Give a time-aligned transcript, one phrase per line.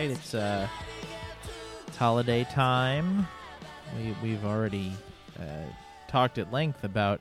[0.00, 0.66] right, it's uh,
[1.86, 3.28] it's holiday time.
[3.98, 4.92] We we've already
[5.38, 5.68] uh,
[6.08, 7.20] talked at length about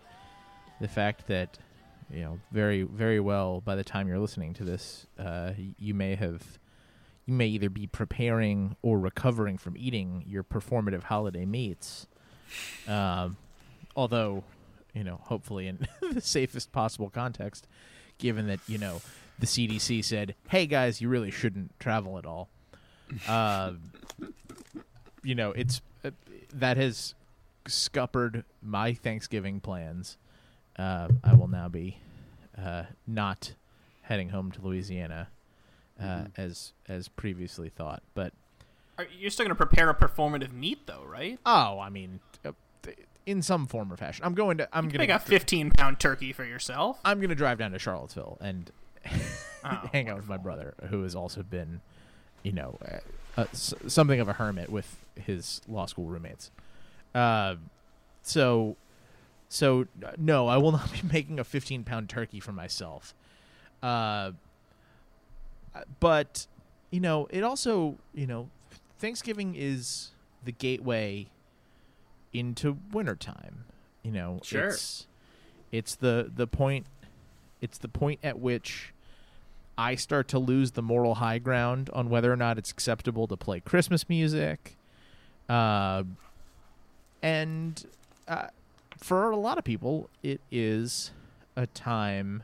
[0.79, 1.57] the fact that
[2.09, 6.15] you know very very well by the time you're listening to this, uh, you may
[6.15, 6.41] have
[7.25, 12.07] you may either be preparing or recovering from eating your performative holiday meats.
[12.87, 13.35] Um,
[13.93, 14.45] although,
[14.93, 17.67] you know, hopefully in the safest possible context,
[18.19, 19.01] given that you know
[19.37, 22.47] the CDC said, "Hey guys, you really shouldn't travel at all."
[23.27, 23.73] Uh,
[25.23, 26.11] you know, it's uh,
[26.53, 27.15] that has
[27.67, 30.17] scuppered my Thanksgiving plans.
[30.77, 31.97] Uh, I will now be
[32.57, 33.53] uh, not
[34.03, 35.27] heading home to Louisiana
[36.01, 38.33] uh, as as previously thought, but
[38.97, 41.37] Are, you're still going to prepare a performative meat, though, right?
[41.45, 42.51] oh, I mean, uh,
[43.25, 44.69] in some form or fashion, I'm going to.
[44.71, 46.99] I'm going to Make a 15 pound turkey for yourself.
[47.03, 48.71] I'm going to drive down to Charlottesville and
[49.63, 51.81] Oh, hang out with my brother, who has also been,
[52.43, 52.97] you know, uh,
[53.41, 56.51] uh, s- something of a hermit with his law school roommates.
[57.15, 57.55] Uh,
[58.21, 58.75] so,
[59.47, 59.87] so
[60.17, 63.13] no, I will not be making a 15 pound turkey for myself.
[63.81, 64.31] Uh,
[65.99, 66.47] but
[66.91, 68.49] you know, it also, you know,
[68.97, 70.11] Thanksgiving is
[70.43, 71.27] the gateway
[72.33, 73.65] into wintertime.
[74.03, 74.67] You know, Sure.
[74.67, 75.07] it's
[75.71, 76.85] it's the the point
[77.61, 78.93] it's the point at which
[79.79, 83.37] I start to lose the moral high ground on whether or not it's acceptable to
[83.37, 84.75] play Christmas music.
[85.47, 86.03] Uh,
[87.23, 87.87] and
[88.27, 88.47] uh,
[88.97, 91.11] for a lot of people, it is
[91.55, 92.43] a time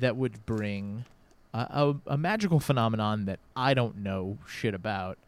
[0.00, 1.04] that would bring
[1.52, 5.18] a, a, a magical phenomenon that I don't know shit about,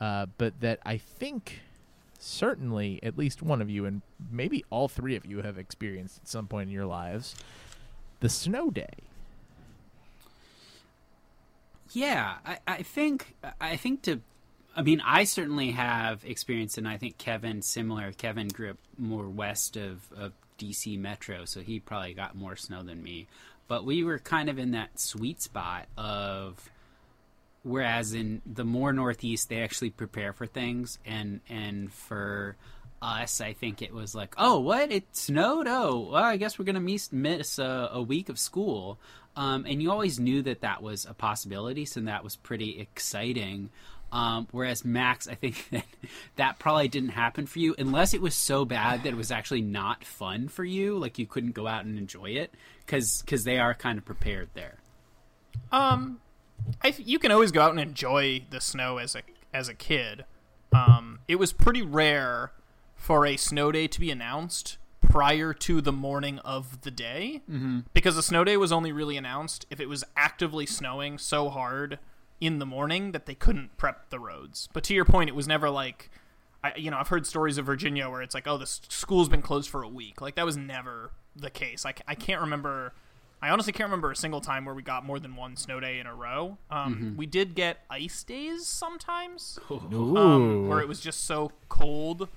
[0.00, 1.62] uh, but that I think
[2.20, 6.28] certainly at least one of you and maybe all three of you have experienced at
[6.28, 7.34] some point in your lives
[8.20, 9.07] the snow day.
[11.92, 14.20] Yeah, I, I think I think to
[14.76, 18.12] I mean I certainly have experience and I think Kevin similar.
[18.12, 22.82] Kevin grew up more west of, of DC Metro, so he probably got more snow
[22.82, 23.26] than me.
[23.68, 26.70] But we were kind of in that sweet spot of
[27.62, 32.56] whereas in the more northeast they actually prepare for things and and for
[33.00, 34.90] us i think it was like oh what?
[34.90, 35.66] It snowed?
[35.68, 38.98] Oh well, i guess we're gonna miss, miss a, a week of school.
[39.36, 43.70] Um, and you always knew that that was a possibility so that was pretty exciting.
[44.10, 45.84] Um, whereas max i think that
[46.36, 49.60] that probably didn't happen for you unless it was so bad that it was actually
[49.60, 52.54] not fun for you like you couldn't go out and enjoy it
[52.86, 54.78] because they are kind of prepared there.
[55.70, 56.20] Um,
[56.82, 59.22] I you can always go out and enjoy the snow as a
[59.52, 60.24] as a kid.
[60.72, 62.52] Um, it was pretty rare
[62.98, 67.80] for a snow day to be announced prior to the morning of the day mm-hmm.
[67.94, 71.98] because the snow day was only really announced if it was actively snowing so hard
[72.40, 74.68] in the morning that they couldn't prep the roads.
[74.72, 76.10] But to your point, it was never like.
[76.62, 79.42] I, you know, I've heard stories of Virginia where it's like, oh, the school's been
[79.42, 80.20] closed for a week.
[80.20, 81.86] Like that was never the case.
[81.86, 82.94] I, c- I can't remember.
[83.40, 86.00] I honestly can't remember a single time where we got more than one snow day
[86.00, 86.58] in a row.
[86.68, 92.28] Um, We did get ice days sometimes, um, where it was just so cold,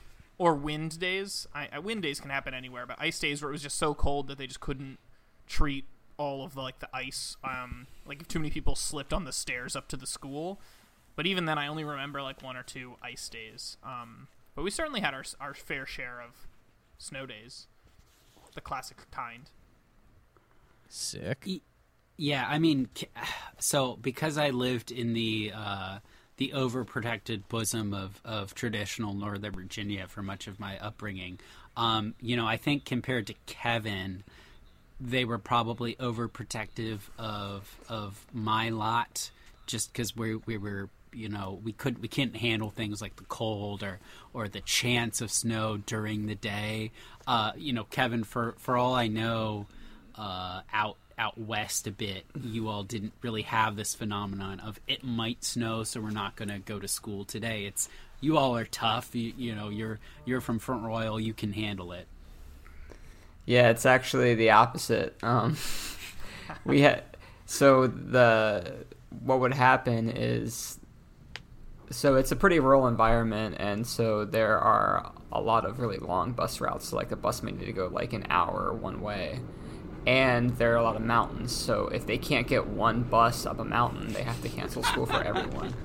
[0.41, 1.45] or wind days.
[1.53, 3.93] I, I, wind days can happen anywhere, but ice days where it was just so
[3.93, 4.97] cold that they just couldn't
[5.45, 5.85] treat
[6.17, 7.37] all of the like the ice.
[7.43, 10.59] Um, like if too many people slipped on the stairs up to the school.
[11.15, 13.77] But even then, I only remember like one or two ice days.
[13.83, 16.47] Um, but we certainly had our our fair share of
[16.97, 17.67] snow days,
[18.55, 19.51] the classic kind.
[20.89, 21.47] Sick.
[22.17, 22.89] Yeah, I mean,
[23.59, 25.99] so because I lived in the uh,
[26.37, 31.39] the overprotected bosom of, of traditional Northern Virginia for much of my upbringing,
[31.77, 34.23] um, you know, I think compared to Kevin,
[34.99, 39.31] they were probably overprotective of of my lot,
[39.65, 43.23] just because we we were you know we couldn't we couldn't handle things like the
[43.25, 43.99] cold or
[44.33, 46.91] or the chance of snow during the day.
[47.25, 49.65] Uh, you know, Kevin, for for all I know,
[50.15, 55.03] uh, out out west a bit, you all didn't really have this phenomenon of it
[55.03, 57.65] might snow, so we're not going to go to school today.
[57.65, 59.15] It's you all are tough.
[59.15, 61.19] You, you know, you're you're from Front Royal.
[61.19, 62.07] You can handle it.
[63.45, 65.17] Yeah, it's actually the opposite.
[65.23, 65.57] Um,
[66.65, 67.03] we had
[67.45, 68.85] so the
[69.23, 70.79] what would happen is
[71.91, 76.31] so it's a pretty rural environment, and so there are a lot of really long
[76.31, 76.89] bus routes.
[76.89, 79.39] So like the bus may need to go like an hour one way,
[80.05, 81.51] and there are a lot of mountains.
[81.51, 85.05] So if they can't get one bus up a mountain, they have to cancel school
[85.05, 85.73] for everyone.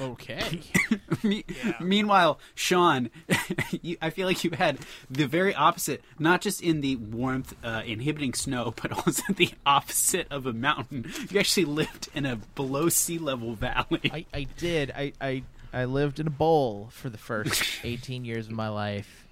[0.00, 0.60] Okay.
[1.24, 1.44] Me-
[1.80, 3.10] Meanwhile, Sean,
[3.82, 4.78] you, I feel like you had
[5.10, 10.28] the very opposite, not just in the warmth uh, inhibiting snow, but also the opposite
[10.30, 11.10] of a mountain.
[11.30, 14.00] You actually lived in a below sea level valley.
[14.12, 14.92] I, I did.
[14.92, 15.42] I, I
[15.72, 19.26] I lived in a bowl for the first 18 years of my life,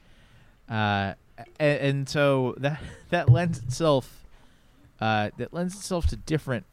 [0.68, 1.14] uh,
[1.58, 4.26] and, and so that that lends itself
[5.00, 6.66] uh, that lends itself to different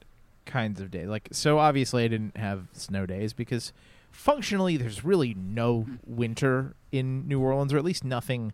[0.45, 1.07] kinds of days.
[1.07, 3.71] Like so, obviously, I didn't have snow days because
[4.11, 8.53] functionally, there's really no winter in New Orleans, or at least nothing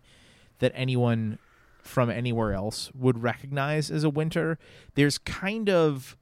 [0.58, 1.38] that anyone
[1.82, 4.58] from anywhere else would recognize as a winter.
[4.94, 6.16] There's kind of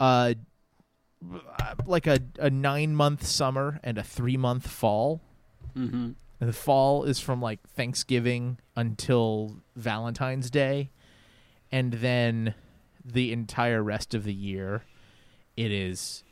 [0.00, 0.34] uh
[1.86, 5.20] like a, a nine month summer and a three month fall.
[5.76, 6.10] mm-hmm.
[6.40, 10.90] And the fall is from like Thanksgiving until Valentine's Day.
[11.72, 12.54] And then
[13.04, 14.84] the entire rest of the year,
[15.56, 16.22] it is,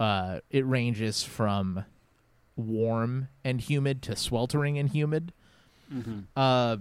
[0.00, 1.84] uh, it ranges from
[2.56, 5.32] warm and humid to sweltering and humid.
[5.92, 6.20] Mm-hmm.
[6.34, 6.78] Uh,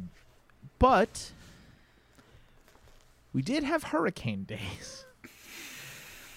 [0.80, 1.32] but
[3.34, 5.06] we did have hurricane days.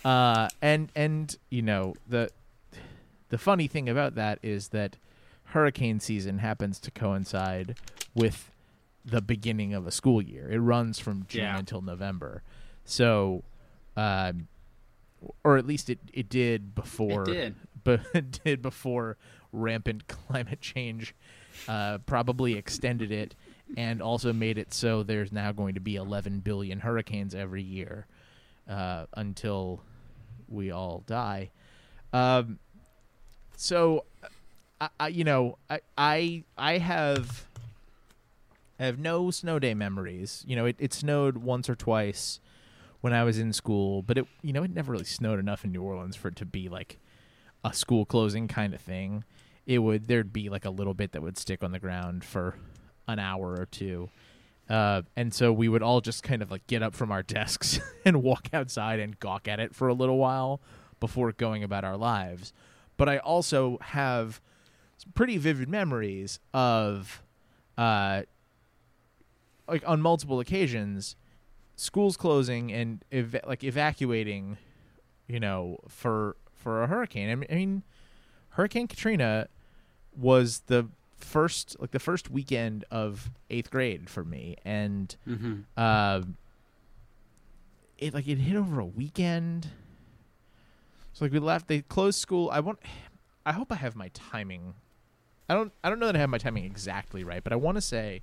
[0.05, 2.31] Uh, and and you know the
[3.31, 4.97] the funny thing about that is that
[5.50, 7.77] hurricane season happens to coincide
[8.15, 8.50] with
[9.05, 10.50] the beginning of a school year.
[10.50, 11.59] It runs from June Yeah.
[11.59, 12.43] until November.
[12.85, 13.45] So,
[13.97, 14.49] um,
[15.45, 17.55] or at least it it did before It did.
[17.85, 18.00] but
[18.45, 19.17] did before
[19.53, 21.15] rampant climate change
[21.67, 23.35] uh, probably extended it
[23.77, 28.06] and also made it so there's now going to be 11 billion hurricanes every year
[28.69, 29.83] uh, until
[30.49, 31.51] we all die.
[32.12, 32.59] Um,
[33.56, 34.05] so,
[34.81, 37.47] I, I, you know, I, I, I have,
[38.79, 40.45] I have no snow day memories.
[40.47, 42.41] You know, it, it snowed once or twice
[43.01, 45.73] when I was in school, but it, you know, it never really snowed enough in
[45.73, 46.99] New Orleans for it to be like
[47.65, 49.25] a school closing kind of thing.
[49.67, 52.57] It would there'd be like a little bit that would stick on the ground for
[53.07, 54.09] an hour or two.
[54.69, 57.81] Uh, and so we would all just kind of like get up from our desks
[58.05, 60.61] and walk outside and gawk at it for a little while
[61.01, 62.53] before going about our lives.
[62.97, 64.41] But I also have
[65.15, 67.23] pretty vivid memories of,
[67.77, 68.23] uh,
[69.69, 71.17] like on multiple occasions,
[71.77, 74.56] schools closing and ev- like evacuating,
[75.27, 77.31] you know, for for a hurricane.
[77.31, 77.83] I mean, I mean,
[78.50, 79.49] Hurricane Katrina
[80.17, 85.55] was the first like the first weekend of eighth grade for me, and Mm-hmm.
[85.77, 86.23] uh,
[87.99, 89.69] it like it hit over a weekend.
[91.12, 92.49] So like we left, they closed school.
[92.53, 92.79] I want,
[93.44, 94.75] I hope I have my timing.
[95.49, 97.77] I don't, I don't know that I have my timing exactly right, but I want
[97.77, 98.23] to say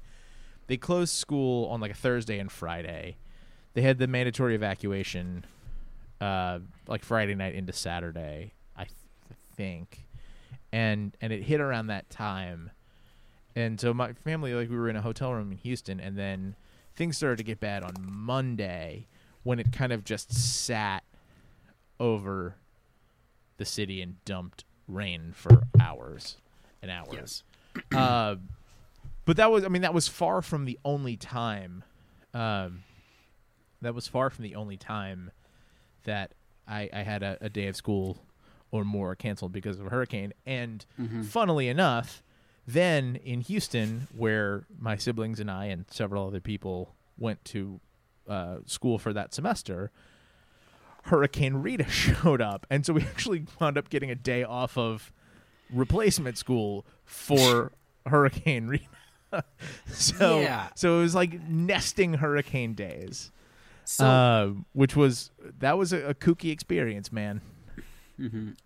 [0.68, 3.18] they closed school on like a Thursday and Friday.
[3.74, 5.46] They had the mandatory evacuation,
[6.22, 8.96] uh, like Friday night into Saturday, I th-
[9.56, 10.06] think,
[10.72, 12.72] and and it hit around that time,
[13.56, 16.56] and so my family like we were in a hotel room in Houston, and then
[16.96, 19.08] things started to get bad on Monday
[19.44, 21.04] when it kind of just sat
[22.00, 22.56] over
[23.58, 26.38] the city and dumped rain for hours
[26.88, 27.44] and hours.
[27.92, 28.00] Yes.
[28.00, 28.36] uh,
[29.26, 31.84] but that was, I mean, that was far from the only time.
[32.34, 32.84] Um,
[33.82, 35.32] that was far from the only time
[36.04, 36.32] that
[36.68, 38.24] I, I had a, a day of school
[38.72, 40.34] or more canceled because of a hurricane.
[40.46, 40.86] And
[41.24, 42.22] funnily enough,
[42.68, 47.80] then in Houston, where my siblings and I and several other people went to
[48.28, 49.92] uh, school for that semester,
[51.04, 55.12] Hurricane Rita showed up, and so we actually wound up getting a day off of
[55.72, 57.72] replacement school for
[58.06, 58.86] Hurricane Rita.
[59.92, 60.68] so, Yeah.
[60.76, 63.32] so it was like nesting hurricane days,
[63.84, 67.42] So uh, which was that was a, a kooky experience, man.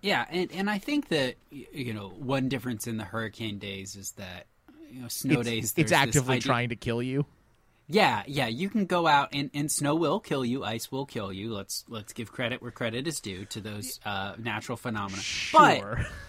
[0.02, 4.12] Yeah, and and I think that you know one difference in the hurricane days is
[4.12, 4.46] that
[4.92, 5.74] you know snow it's, days.
[5.76, 7.26] it's actively idea- trying to kill you.
[7.92, 11.34] Yeah, yeah, you can go out and, and snow will kill you, ice will kill
[11.34, 11.52] you.
[11.56, 15.20] Let's let's give credit where credit is due to those uh, natural phenomena.
[15.24, 15.96] Sure.
[15.98, 16.06] but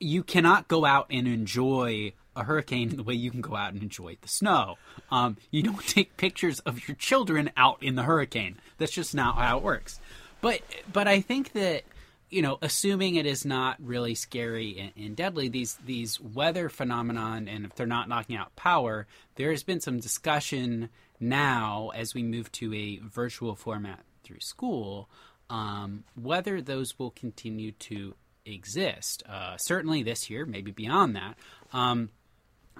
[0.00, 3.82] you cannot go out and enjoy a hurricane the way you can go out and
[3.82, 4.76] enjoy the snow.
[5.10, 8.58] Um, you don't take pictures of your children out in the hurricane.
[8.78, 10.00] That's just not how it works.
[10.40, 10.60] But
[10.92, 11.84] but I think that
[12.30, 17.46] you know, assuming it is not really scary and, and deadly, these these weather phenomenon,
[17.48, 20.88] and if they're not knocking out power, there has been some discussion
[21.20, 25.08] now as we move to a virtual format through school,
[25.48, 28.14] um, whether those will continue to
[28.46, 29.22] exist.
[29.28, 31.36] Uh, certainly this year, maybe beyond that.
[31.72, 32.10] Um,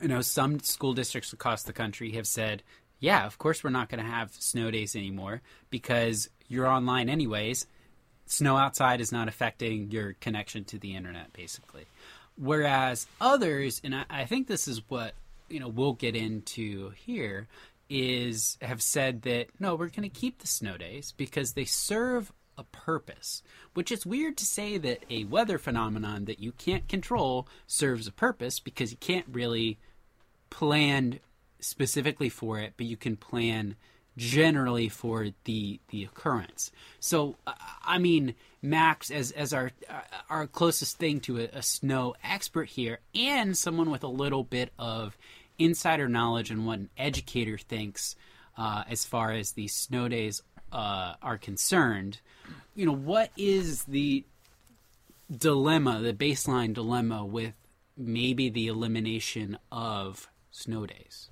[0.00, 2.62] you know, some school districts across the country have said,
[2.98, 7.66] yeah, of course we're not going to have snow days anymore because you're online anyways.
[8.26, 11.86] Snow outside is not affecting your connection to the internet, basically.
[12.36, 15.14] Whereas others, and I, I think this is what
[15.48, 17.46] you know we'll get into here,
[17.90, 22.32] is have said that no, we're going to keep the snow days because they serve
[22.56, 23.42] a purpose.
[23.74, 28.12] Which is weird to say that a weather phenomenon that you can't control serves a
[28.12, 29.78] purpose because you can't really
[30.50, 31.20] plan
[31.60, 33.76] specifically for it, but you can plan
[34.16, 36.70] generally for the the occurrence.
[37.00, 37.36] So,
[37.84, 39.72] I mean, Max, as as our
[40.30, 44.72] our closest thing to a, a snow expert here, and someone with a little bit
[44.78, 45.16] of
[45.58, 48.16] insider knowledge and what an educator thinks
[48.56, 50.42] uh, as far as the snow days
[50.72, 52.20] uh, are concerned.
[52.74, 54.24] You know, what is the
[55.34, 57.54] dilemma, the baseline dilemma with
[57.96, 61.28] maybe the elimination of snow days?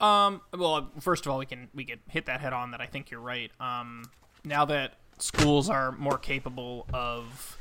[0.00, 0.40] Um.
[0.56, 2.70] Well, first of all, we can we can hit that head on.
[2.70, 3.50] That I think you're right.
[3.60, 4.04] Um.
[4.44, 7.58] Now that schools are more capable of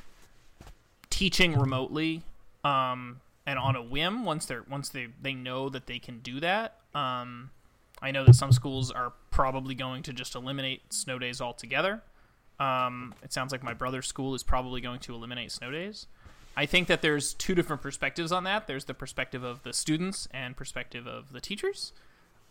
[1.10, 2.24] teaching remotely,
[2.64, 6.40] um, and on a whim, once they're once they they know that they can do
[6.40, 6.78] that.
[6.96, 7.52] Um,
[8.02, 12.02] I know that some schools are probably going to just eliminate snow days altogether.
[12.60, 16.08] Um, it sounds like my brother's school is probably going to eliminate snow days.
[16.58, 18.68] I think that there's two different perspectives on that.
[18.68, 21.94] There's the perspective of the students and perspective of the teachers.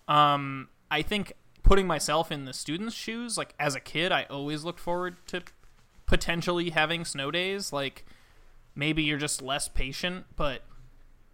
[0.07, 4.65] Um, I think putting myself in the students' shoes, like as a kid, I always
[4.65, 5.43] looked forward to
[6.07, 7.73] potentially having snow days.
[7.73, 8.07] Like
[8.75, 10.63] maybe you're just less patient, but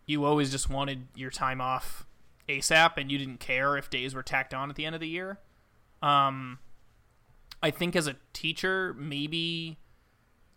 [0.06, 2.06] you always just wanted your time off
[2.48, 5.08] ASAP and you didn't care if days were tacked on at the end of the
[5.08, 5.38] year.
[6.02, 6.58] Um,
[7.62, 9.78] I think as a teacher, maybe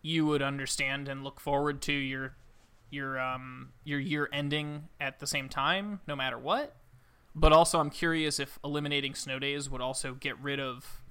[0.02, 2.36] you would understand and look forward to your
[2.90, 6.76] your um your year ending at the same time, no matter what.
[7.34, 11.02] But also, I'm curious if eliminating snow days would also get rid of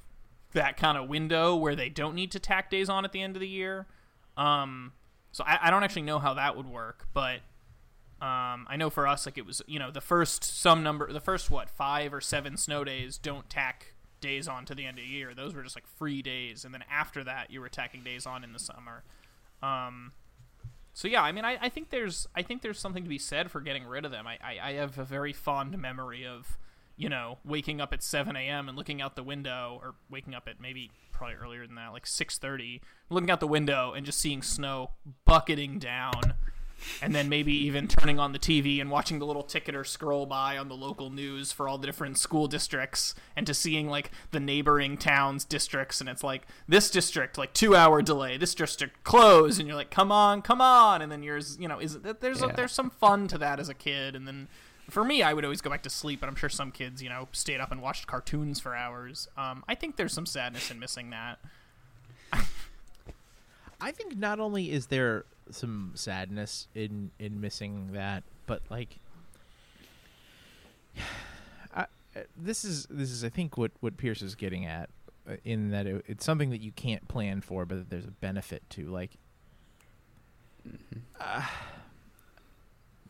[0.54, 3.36] that kind of window where they don't need to tack days on at the end
[3.36, 3.88] of the year.
[4.36, 4.94] Um,
[5.32, 7.40] so I, I don't actually know how that would work, but
[8.20, 11.20] um, I know for us, like it was, you know, the first some number, the
[11.20, 15.04] first what five or seven snow days don't tack days on to the end of
[15.04, 15.36] the year.
[15.36, 18.44] Those were just like free days, and then after that, you were tacking days on
[18.44, 19.04] in the summer.
[19.62, 20.14] Um,
[20.94, 23.52] so yeah, I mean, I, I think there's I think there's something to be said
[23.52, 24.26] for getting rid of them.
[24.26, 26.58] I, I, I have a very fond memory of
[26.96, 28.68] you know waking up at 7 a.m.
[28.68, 32.06] and looking out the window, or waking up at maybe probably earlier than that, like
[32.06, 32.82] 6:30,
[33.12, 34.90] looking out the window and just seeing snow
[35.26, 36.34] bucketing down.
[37.02, 40.58] And then maybe even turning on the TV and watching the little ticketer scroll by
[40.58, 44.40] on the local news for all the different school districts and to seeing like the
[44.40, 49.60] neighboring towns districts and it's like this district like 2 hour delay this district closed
[49.60, 52.48] and you're like come on come on and then yours you know is there's Yeah.
[52.50, 54.48] a, there's some fun to that as a kid and then
[54.90, 57.10] for me I would always go back to sleep but I'm sure some kids you
[57.10, 60.80] know stayed up and watched cartoons for hours um, I think there's some sadness in
[60.80, 61.40] missing that
[63.82, 68.98] I think not only is there some sadness in in missing that, but like,
[71.76, 71.82] I,
[72.16, 74.90] uh, this is this is I think what what Pierce is getting at,
[75.30, 78.12] uh, in that it, it's something that you can't plan for, but that there's a
[78.12, 78.86] benefit to.
[78.88, 79.12] Like,
[81.20, 81.44] uh,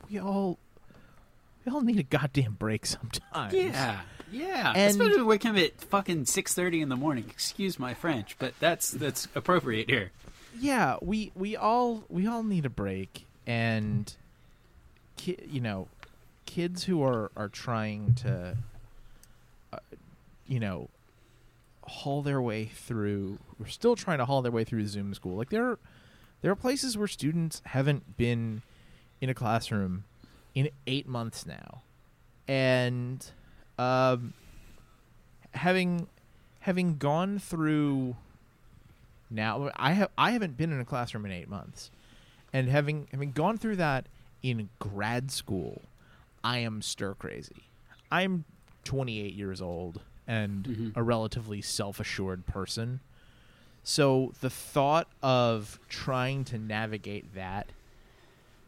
[0.10, 0.58] we all
[1.66, 3.54] we all need a goddamn break sometimes.
[3.54, 4.02] Yeah,
[4.32, 4.74] yeah.
[4.76, 7.26] And- Especially waking up at fucking six thirty in the morning.
[7.30, 10.12] Excuse my French, but that's that's appropriate here.
[10.60, 14.16] Yeah we we all we all need a break and
[15.16, 15.88] ki- you know
[16.46, 18.58] kids who are are trying to
[19.74, 19.78] uh,
[20.48, 20.90] you know
[21.88, 25.36] haul their way through we're still trying to haul their way through zoom school.
[25.38, 25.80] Like there are
[26.42, 28.62] there are places where students haven't been
[29.22, 30.04] in a classroom
[30.54, 31.82] in 8 months now.
[32.48, 33.26] And
[33.80, 34.34] um
[35.54, 36.08] having
[36.62, 38.16] having gone through
[39.30, 41.92] now I have I haven't been in a classroom in eight months,
[42.54, 44.08] and having having gone through that
[44.44, 45.82] in grad school,
[46.44, 47.64] I am stir crazy.
[48.12, 48.46] I'm
[48.86, 50.66] 28 years old and
[50.96, 53.00] a relatively self assured person,
[53.84, 57.68] so the thought of trying to navigate that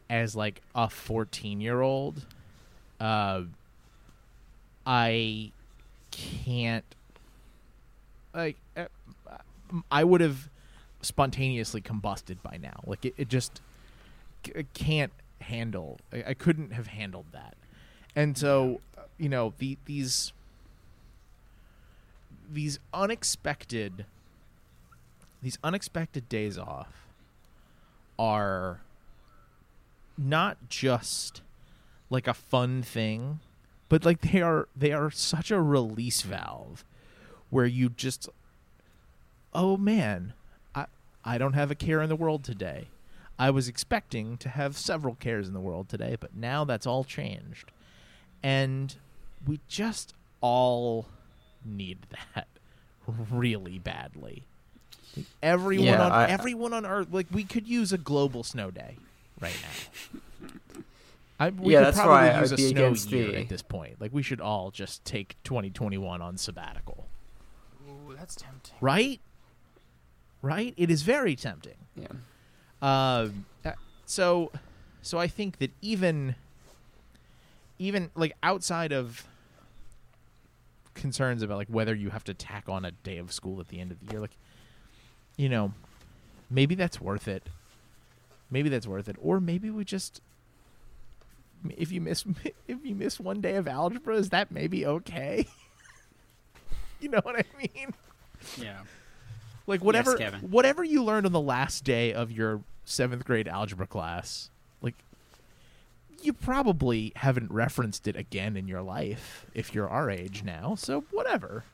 [0.10, 2.26] as like a 14 year old,
[3.00, 3.44] uh,
[4.86, 5.52] I
[6.12, 6.86] can't
[8.34, 8.58] like.
[9.92, 10.50] I would have
[11.02, 12.82] spontaneously combusted by now.
[12.86, 13.62] Like it, it just
[14.46, 16.00] c- can't handle.
[16.12, 17.56] I, I couldn't have handled that,
[18.16, 18.82] and so
[19.18, 20.34] you know the these
[22.52, 24.06] these unexpected
[25.42, 27.08] these unexpected days off
[28.18, 28.82] are
[30.18, 31.42] not just
[32.10, 33.40] like a fun thing
[33.88, 36.84] but like they are they are such a release valve
[37.50, 38.30] where you just
[39.54, 40.34] oh man
[40.76, 40.86] i
[41.26, 42.88] i don't have a care in the world today
[43.38, 47.04] i was expecting to have several cares in the world today but now that's all
[47.04, 47.72] changed
[48.44, 48.96] and
[49.48, 51.08] we just all
[51.66, 51.98] need
[52.36, 52.48] that
[53.32, 54.44] really badly
[55.18, 58.70] Like, everyone Yeah, on I- everyone on earth like we could use a global snow
[58.72, 58.98] day
[59.42, 60.50] right now
[61.42, 63.32] I, we Yeah, could that's probably why I use would a be snow against year
[63.32, 64.02] the- at this point.
[64.02, 67.08] Like we should all just take 2021 on sabbatical,
[67.88, 68.76] Ooh, that's tempting.
[68.82, 69.22] right?
[70.42, 70.74] Right?
[70.78, 71.76] It is very tempting.
[71.96, 72.08] Yeah.
[72.82, 73.72] Um, uh,
[74.06, 74.52] so,
[75.02, 76.36] so I think that even,
[77.78, 79.26] even like outside of
[80.94, 83.80] concerns about like whether you have to tack on a day of school at the
[83.80, 84.38] end of the year, like,
[85.38, 85.74] you know,
[86.50, 87.48] maybe that's worth it.
[88.52, 90.22] Maybe that's worth it, or maybe we just,
[91.78, 92.26] if you miss
[92.68, 95.48] if you miss one day of algebra, is that maybe okay?
[97.00, 97.94] you know what I mean?
[98.58, 98.80] Yeah.
[99.70, 100.40] Like whatever Kevin.
[100.42, 104.50] whatever you learned on the last day of your seventh grade algebra class,
[104.82, 104.96] like
[106.24, 110.74] you probably haven't referenced it again in your life if you're our age now.
[110.76, 111.66] So whatever.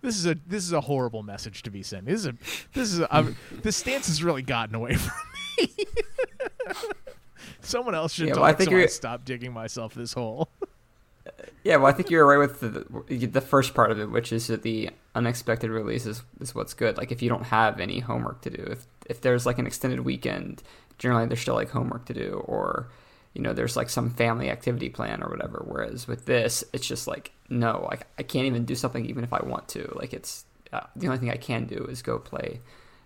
[0.00, 2.06] This is a this is a horrible message to be sent.
[2.06, 2.34] This is a
[2.72, 5.12] this is a, I'm- this stance has really gotten away from
[5.58, 5.68] me.
[7.60, 10.48] Someone else should Yeah, talk well, I think so I stop digging myself this hole.
[11.64, 14.46] Yeah, well, I think you're right with the, the first part of it, which is
[14.46, 16.96] that the unexpected release is, is what's good.
[16.96, 20.00] Like if you don't have any homework to do, if if there's like an extended
[20.00, 20.62] weekend,
[20.98, 22.88] generally there's still like homework to do, or
[23.34, 25.64] you know there's like some family activity plan or whatever.
[25.66, 29.32] Whereas with this, it's just like no, like I can't even do something even if
[29.32, 29.92] I want to.
[29.94, 32.60] Like it's uh, the only thing I can do is go play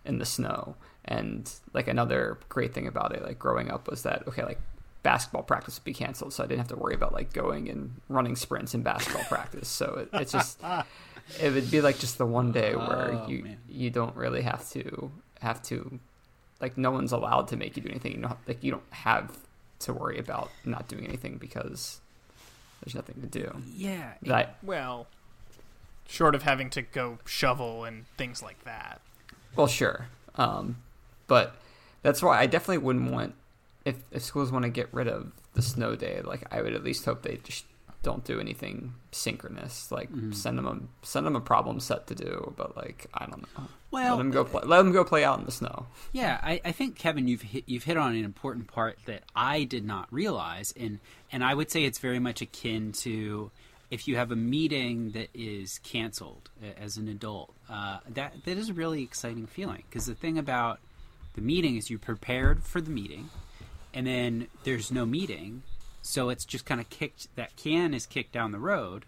[0.05, 0.77] in the snow.
[1.05, 4.61] And like another great thing about it, like growing up, was that okay, like
[5.03, 8.01] basketball practice would be canceled, so I didn't have to worry about like going and
[8.09, 9.69] running sprints in basketball practice.
[9.69, 10.59] So it, it's just
[11.41, 13.59] it would be like just the one day where Oh, you man.
[13.69, 15.11] you don't really have to
[15.41, 15.99] have to
[16.61, 18.13] like no one's allowed to make you do anything.
[18.13, 19.37] You know, like you don't have
[19.81, 22.01] to worry about not doing anything because
[22.83, 23.53] there's nothing to do.
[23.75, 24.13] Yeah.
[24.23, 25.09] That Well,
[26.09, 29.01] short of having to go shovel and things like that.
[29.57, 30.77] Well, sure, um,
[31.27, 31.57] but
[32.03, 33.35] that's why I definitely wouldn't want
[33.85, 36.21] if, if schools want to get rid of the snow day.
[36.23, 37.65] Like, I would at least hope they just
[38.03, 39.93] don't do anything synchronous.
[39.93, 43.43] Like, send them a send them a problem set to do, but like I don't
[43.43, 43.69] know.
[43.91, 44.63] Well, let them go play.
[44.65, 45.87] Let them go play out in the snow.
[46.13, 49.65] Yeah, I, I think Kevin, you've hit, you've hit on an important part that I
[49.65, 50.99] did not realize, and
[51.31, 53.51] and I would say it's very much akin to
[53.91, 56.49] if you have a meeting that is canceled
[56.81, 57.55] as an adult.
[57.71, 60.81] Uh, that that is a really exciting feeling because the thing about
[61.35, 63.29] the meeting is you prepared for the meeting,
[63.95, 65.63] and then there's no meeting,
[66.03, 67.29] so it's just kind of kicked.
[67.37, 69.05] That can is kicked down the road.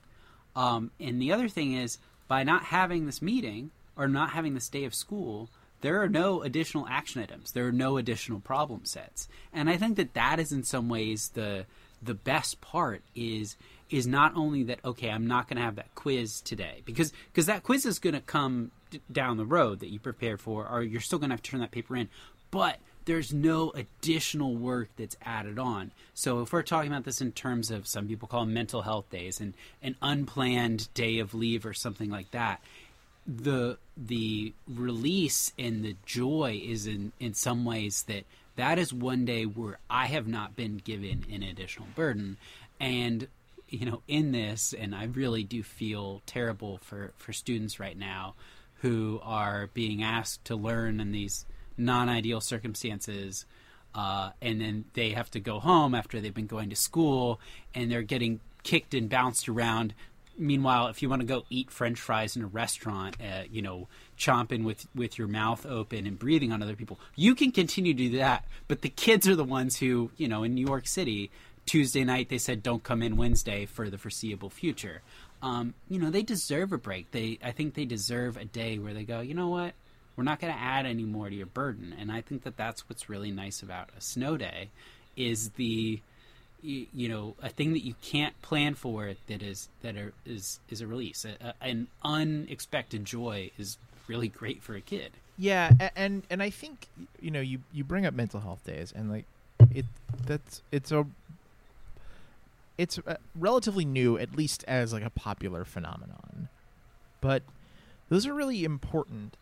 [0.56, 4.68] Um, and the other thing is, by not having this meeting or not having this
[4.68, 7.52] day of school, there are no additional action items.
[7.52, 9.28] There are no additional problem sets.
[9.52, 11.66] And I think that that is in some ways the
[12.02, 13.56] the best part is
[13.90, 17.46] is not only that okay, I'm not going to have that quiz today because because
[17.46, 20.82] that quiz is going to come d- down the road that you prepared for, or
[20.82, 22.08] you're still going to have to turn that paper in,
[22.50, 25.90] but there's no additional work that's added on.
[26.14, 29.40] So if we're talking about this in terms of some people call mental health days
[29.40, 32.60] and an unplanned day of leave or something like that,
[33.26, 38.24] the the release and the joy is in in some ways that
[38.56, 42.36] that is one day where I have not been given an additional burden
[42.78, 43.26] and
[43.68, 48.34] you know in this and I really do feel terrible for for students right now
[48.82, 53.46] who are being asked to learn in these non-ideal circumstances
[53.94, 57.40] uh, and then they have to go home after they've been going to school
[57.74, 59.94] and they're getting kicked and bounced around.
[60.36, 63.86] Meanwhile if you want to go eat french fries in a restaurant uh, you know
[64.18, 68.08] chomping with with your mouth open and breathing on other people you can continue to
[68.10, 71.30] do that but the kids are the ones who you know in new york city
[71.66, 75.02] tuesday night they said don't come in wednesday for the foreseeable future.
[75.40, 77.12] Um, you know they deserve a break.
[77.12, 79.74] They i think they deserve a day where they go you know what
[80.16, 81.94] we're not going to add any more to your burden.
[81.98, 84.70] And i think that that's what's really nice about a snow day
[85.16, 86.00] is the
[86.64, 90.80] you, know a thing that you can't plan for that is that are, is is
[90.80, 91.24] a release.
[91.24, 93.76] A, a, an unexpected joy is
[94.08, 95.12] really great for a kid.
[95.36, 96.88] Yeah, and and I think
[97.20, 99.26] you know you you bring up mental health days and like
[99.74, 99.84] it
[100.26, 101.06] that's it's a
[102.78, 106.48] it's uh, relatively new at least as like a popular phenomenon.
[107.20, 107.42] But
[108.08, 109.36] those are really important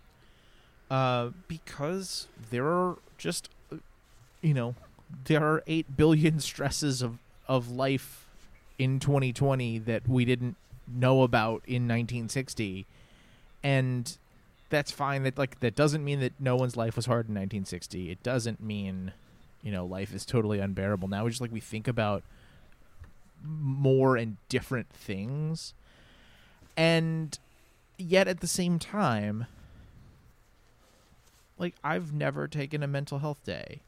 [0.92, 3.76] uh because there are just uh,
[4.42, 4.74] you know
[5.24, 8.28] there are 8 billion stresses of of life
[8.78, 12.87] in 2020 that we didn't know about in 1960
[13.62, 14.18] and
[14.68, 15.22] that's fine.
[15.22, 18.61] That like that doesn't mean that no one's life was hard in 1960 it doesn't
[18.61, 19.12] mean
[19.62, 21.09] you know life is totally unbearable.
[21.09, 22.22] Now We just like we think about
[23.44, 25.74] more and different things.
[26.76, 27.38] And
[27.98, 29.46] yet at the same time
[31.62, 33.81] like i've never taken a mental health day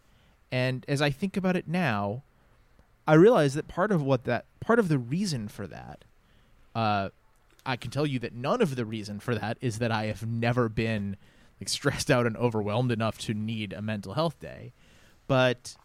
[0.51, 2.23] and as i think about it now
[3.07, 6.05] i realize that part of what that part of the reason for that
[6.75, 7.09] uh
[7.67, 10.27] I can tell you that none of the reason for that is that I have
[10.27, 11.17] never been
[11.61, 14.73] like stressed out and overwhelmed enough to need a mental health day.
[15.27, 15.77] But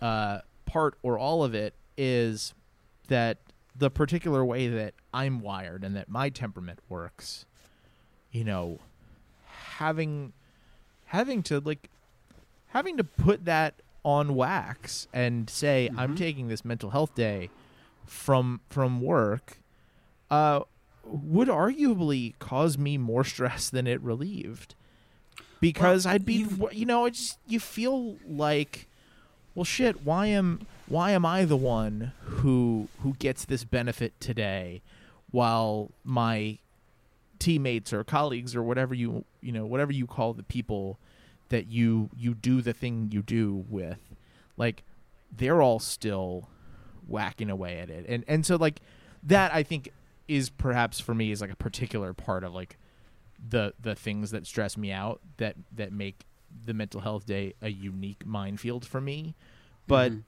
[0.00, 2.54] uh, part or all of it is
[3.08, 3.38] that
[3.74, 7.46] the particular way that I'm wired and that my temperament works,
[8.30, 8.78] you know,
[9.76, 10.34] having
[11.12, 11.88] having to like
[12.68, 17.50] having to put that on wax and say I'm taking this mental health day
[18.06, 19.58] from from work
[20.30, 20.60] uh
[21.04, 24.74] would arguably cause me more stress than it relieved.
[25.60, 28.88] Because Well, I'd be you've- you know it's you feel like
[29.54, 34.82] well shit why am why am I the one who who gets this benefit today
[35.30, 36.58] while my
[37.42, 40.98] teammates or colleagues or whatever you you know whatever you call the people
[41.48, 43.98] that you you do the thing you do with
[44.56, 44.84] like
[45.36, 46.48] they're all still
[47.06, 48.80] whacking away at it and and so like
[49.22, 49.90] that i think
[50.28, 52.78] is perhaps for me is like a particular part of like
[53.48, 56.24] the the things that stress me out that that make
[56.64, 59.34] the mental health day a unique minefield for me
[59.88, 60.22] but Mhm.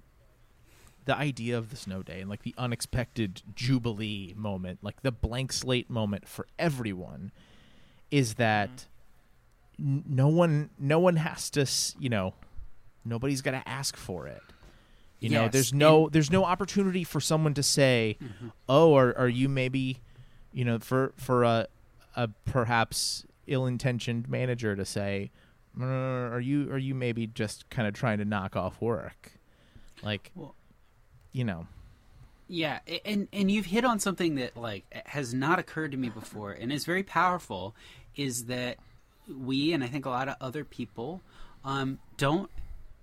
[1.06, 5.52] The idea of the snow day and like the unexpected jubilee moment like the blank
[5.52, 7.30] slate moment for everyone
[8.10, 8.86] is that
[9.78, 11.66] n- no one no one has to
[11.98, 12.34] you know
[13.04, 14.40] nobody's got to ask for it.
[15.20, 18.18] You know there's no and- there's no opportunity for someone to say
[18.68, 19.98] oh are, are you maybe
[20.52, 21.66] you know for for a
[22.16, 25.30] a perhaps ill-intentioned manager to say
[25.80, 29.32] "Uh, are you are you maybe just kind of trying to knock off work?
[30.02, 30.54] Like Well-
[31.35, 31.66] you know
[32.49, 36.53] Yeah, and and you've hit on something that like has not occurred to me before,
[36.53, 37.75] and is very powerful.
[38.16, 38.79] Is that
[39.29, 41.20] we and I think a lot of other people
[41.64, 42.51] um, don't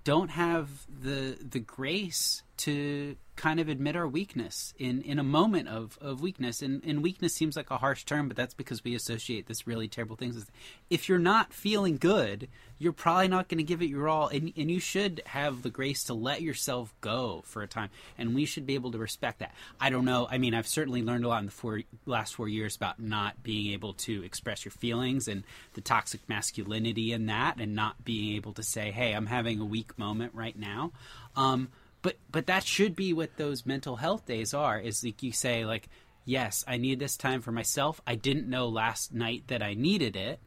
[0.03, 5.67] don't have the the grace to kind of admit our weakness in in a moment
[5.67, 6.61] of of weakness.
[6.61, 9.87] And, and weakness seems like a harsh term, but that's because we associate this really
[9.87, 10.35] terrible things.
[10.35, 10.51] with
[10.89, 14.53] If you're not feeling good, you're probably not going to give it your all, and
[14.55, 17.89] and you should have the grace to let yourself go for a time.
[18.17, 19.55] And we should be able to respect that.
[19.79, 20.27] I don't know.
[20.29, 23.41] I mean, I've certainly learned a lot in the four last four years about not
[23.41, 25.43] being able to express your feelings and
[25.73, 29.65] the toxic masculinity in that, and not being able to say, "Hey, I'm having a
[29.65, 30.91] weak moment right now."
[31.35, 31.69] Um,
[32.01, 34.79] but but that should be what those mental health days are.
[34.79, 35.89] Is like you say, like,
[36.25, 38.01] yes, I need this time for myself.
[38.05, 40.39] I didn't know last night that I needed it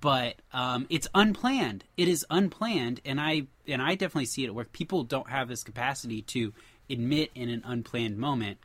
[0.00, 1.84] but um, it's unplanned.
[1.96, 4.72] It is unplanned, and I and I definitely see it at work.
[4.72, 6.52] People don't have this capacity to
[6.88, 8.58] admit in an unplanned moment.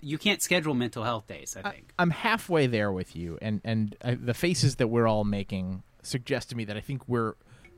[0.00, 1.56] You can't schedule mental health days.
[1.56, 1.92] I think.
[1.98, 6.50] I'm halfway there with you, and and uh, the faces that we're all making suggest
[6.50, 7.34] to me that I think we're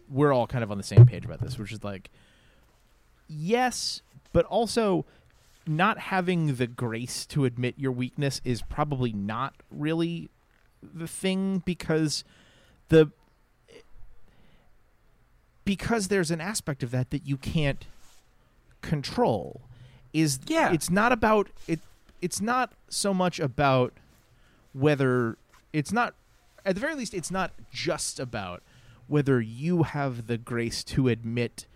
[0.08, 2.10] we're all kind of on the same page about this, which is like,
[3.32, 5.04] yes, but also
[5.66, 10.28] not having the grace to admit your weakness is probably not really
[10.82, 12.24] the thing because
[12.88, 13.10] the
[15.64, 17.86] because there's an aspect of that that you can't
[18.80, 19.60] control
[20.12, 20.72] is Yeah.
[20.72, 21.78] it's not about it
[22.20, 23.92] it's not so much about
[24.72, 25.36] whether
[25.72, 26.14] it's not
[26.64, 28.62] at the very least it's not just about
[29.06, 31.66] whether you have the grace to admit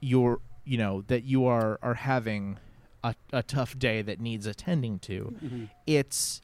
[0.00, 2.58] your you know that you are are having
[3.02, 6.42] a, a tough day that needs attending to it's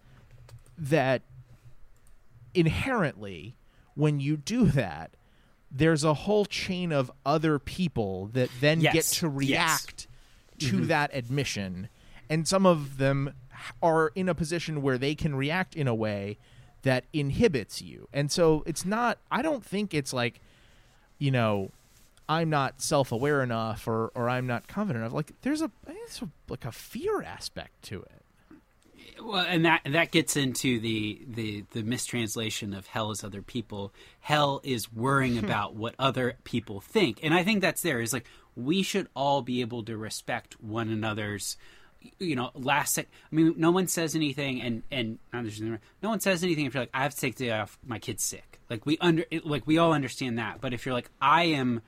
[0.79, 1.23] that
[2.55, 3.55] inherently
[3.95, 5.11] when you do that
[5.71, 8.93] there's a whole chain of other people that then Yes.
[8.95, 9.35] get to Yes.
[9.35, 10.07] react
[10.59, 10.87] to Mm-hmm.
[10.87, 11.89] that admission
[12.31, 13.35] and some of them
[13.83, 16.39] are in a position where they can react in a way
[16.83, 20.41] that inhibits you and so it's not i don't think it's like
[21.19, 21.71] you know
[22.29, 26.29] i'm not self-aware enough or or i'm not confident enough like there's a there's a
[26.49, 28.23] like a fear aspect to it
[29.23, 33.93] Well, and that that gets into the, the the mistranslation of hell is other people.
[34.21, 35.45] Hell is worrying hmm.
[35.45, 38.01] about what other people think, and I think that's there.
[38.01, 41.57] Is like we should all be able to respect one another's.
[42.19, 46.45] You know, last sec- I mean, no one says anything, and and no one says
[46.45, 48.61] anything if you're like, I have to take the day off, my kid's sick.
[48.69, 50.61] Like we under, like we all understand that.
[50.61, 51.81] But if you're like, I am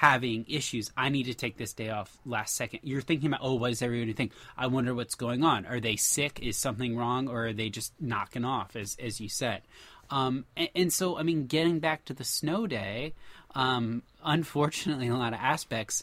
[0.00, 0.90] having issues.
[0.96, 2.80] I need to take this day off last second.
[2.84, 4.32] You're thinking about, oh, what does everybody think?
[4.56, 5.66] I wonder what's going on.
[5.66, 6.40] Are they sick?
[6.40, 7.28] Is something wrong?
[7.28, 9.60] Or are they just knocking off, as, as you said?
[10.08, 13.12] Um, and, and so, I mean, getting back to the snow day,
[13.54, 16.02] um, unfortunately, in a lot of aspects,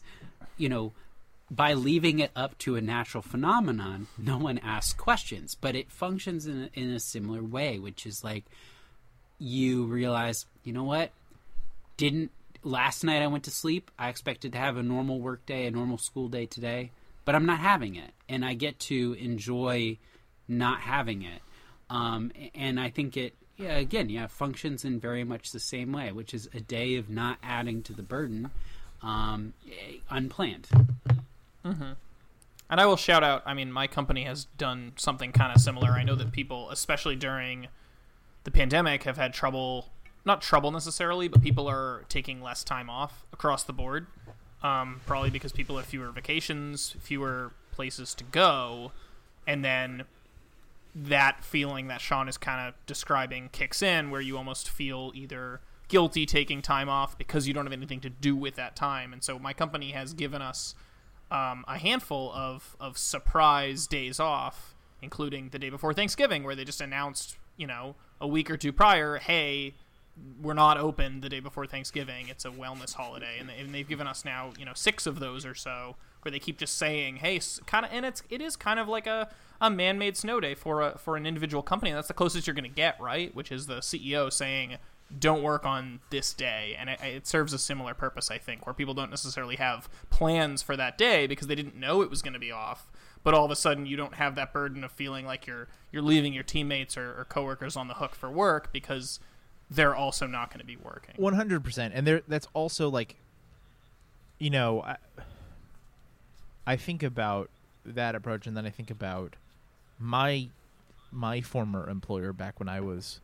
[0.57, 0.93] you know,
[1.49, 6.45] by leaving it up to a natural phenomenon, no one asks questions, but it functions
[6.45, 8.43] in in a similar way, which is like
[9.39, 11.09] you realize, you know what?
[11.95, 12.29] Didn't
[12.67, 13.89] last night I went to sleep.
[13.97, 16.91] I expected to have a normal work day, a normal school day today,
[17.25, 19.97] but I'm not having it, and I get to enjoy
[20.47, 21.41] not having it.
[21.89, 26.11] Um, and I think it, yeah, again, yeah, functions in very much the same way,
[26.11, 28.51] which is a day of not adding to the burden,
[29.01, 29.53] um,
[30.09, 30.67] unplanned.
[32.69, 33.43] And I will shout out.
[33.45, 35.91] I mean, my company has done something kind of similar.
[35.91, 37.67] I know that people, especially during
[38.43, 39.89] the pandemic, have had trouble.
[40.27, 44.07] Not trouble necessarily, but people are taking less time off across the board.
[44.61, 48.91] Um, probably because people have fewer vacations, fewer places to go,
[49.47, 50.03] and then
[50.93, 55.61] that feeling that Sean is kind of describing kicks in, where you almost feel either
[55.87, 59.13] guilty taking time off because you don't have anything to do with that time.
[59.13, 60.75] And so my company has given us
[61.31, 66.65] um, a handful of, of surprise days off, including the day before Thanksgiving, where they
[66.65, 69.75] just announced, you know, a week or two prior, hey,
[70.41, 72.27] we're not open the day before Thanksgiving.
[72.29, 75.45] It's a wellness holiday, and, they, they've given us now, you know, six of those
[75.45, 78.79] or so, where they keep just saying, hey, kind of, and it's it is kind
[78.79, 79.29] of like a,
[79.61, 81.91] a man-made snow day for a for an individual company.
[81.91, 83.33] That's the closest you're going to get, right?
[83.35, 84.77] Which is the CEO saying,
[85.19, 88.73] don't work on this day and it, it serves a similar purpose i think where
[88.73, 92.33] people don't necessarily have plans for that day because they didn't know it was going
[92.33, 92.91] to be off
[93.23, 96.01] but all of a sudden you don't have that burden of feeling like you're you're
[96.01, 99.21] leaving your teammates or, or coworkers on the hook for work because
[99.69, 103.15] they're also not going to be working One hundred percent, and there that's also like,
[104.39, 104.97] you know, I,
[106.65, 107.49] I think about
[107.85, 109.35] that approach, and then I think about
[109.99, 110.47] my
[111.11, 113.19] my former employer back when I was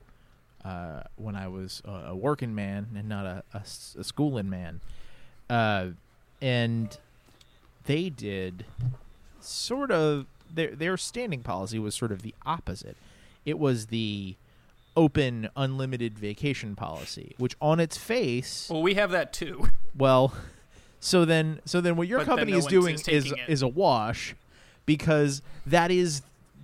[0.66, 3.64] uh, when I was a, a working man and not a, a,
[4.00, 4.80] a schooling man,
[5.50, 5.88] uh,
[6.42, 6.98] and
[7.86, 8.66] they did
[9.42, 12.96] sort of their their standing policy was sort of the opposite.
[13.46, 14.36] It was the
[14.96, 20.34] open unlimited vacation policy, which on its face, well we have that too well,
[21.00, 23.40] so then so then what your But then company no is doing is is taking
[23.40, 23.50] it.
[23.50, 24.36] is a wash
[24.86, 26.22] because that is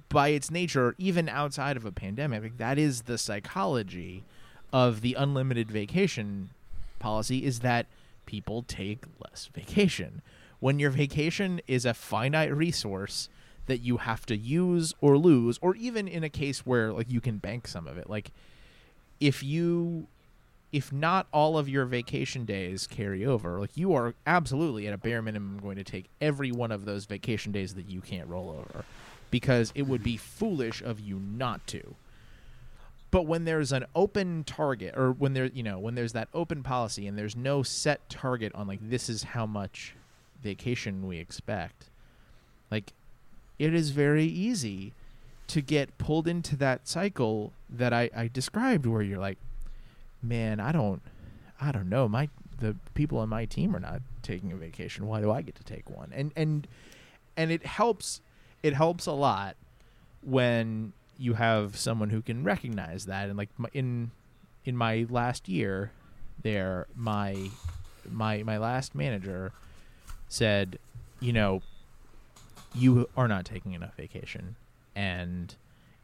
[0.10, 4.24] by its nature even outside of a pandemic like, that is the psychology
[4.74, 6.50] of the unlimited vacation
[7.00, 7.86] policy is that
[8.26, 10.22] people take less vacation
[10.60, 13.30] when your vacation is a finite resource
[13.70, 17.22] that you have to use or lose or even in a case where like you
[17.22, 18.32] can bank some of it like
[19.20, 20.08] if you
[20.72, 24.98] if not all of your vacation days carry over, like you are absolutely at a
[24.98, 28.52] bare minimum going to take every one of those vacation days that you can't roll
[28.52, 28.86] over
[29.32, 30.46] because it would be mm-hmm.
[30.46, 31.96] foolish of you not to.
[33.12, 36.62] But when there's an open target or when there you know, when there's that open
[36.62, 39.96] policy and there's no set target on like this is how much
[40.44, 41.90] vacation we expect.
[42.70, 42.94] Like
[43.60, 44.94] it is very easy
[45.48, 49.38] to get pulled into that cycle that I, I described where you're like
[50.22, 51.02] man, I don't,
[51.60, 52.08] I don't know.
[52.08, 55.08] My the people on my team are not taking a vacation.
[55.08, 56.12] Why do I get to take one?
[56.14, 56.68] And and
[57.38, 58.22] and it helps.
[58.62, 59.56] It helps a lot
[60.22, 63.30] when you have someone who can recognize that.
[63.30, 64.12] And like in
[64.66, 65.92] in my last year,
[66.42, 67.50] there my
[68.10, 69.52] my my last manager
[70.28, 70.80] said,
[71.20, 71.62] you know,
[72.74, 74.56] you are not taking enough vacation,
[74.96, 75.56] and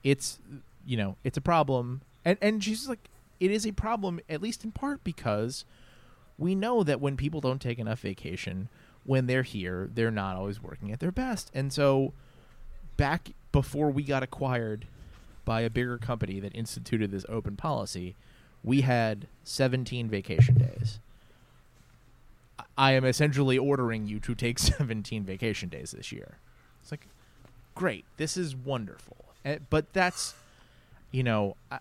[0.04, 0.40] it's
[0.86, 2.02] you know it's a problem.
[2.24, 5.66] And and she's like, it is a problem at least in part because
[6.38, 8.70] we know that when people don't take enough vacation
[9.04, 11.52] when they're here they're not always working at their best.
[11.54, 12.14] And so
[12.98, 14.88] back before we got acquired
[15.44, 18.16] by a bigger company that instituted this open policy
[18.64, 21.00] we had 17 vacation days.
[22.76, 26.40] I- am essentially ordering you to take 17 vacation days this year
[26.86, 27.08] it's like
[27.74, 30.34] great this is wonderful Eh, but that's
[31.12, 31.80] you know I,